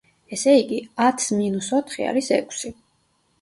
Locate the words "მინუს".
1.41-1.69